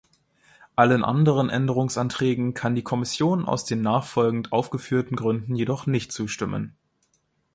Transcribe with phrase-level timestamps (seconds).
[0.75, 6.73] Allen anderen Änderungsanträgen kann die Kommission aus den nachfolgend aufgeführten Gründen jedoch nicht zustimmen.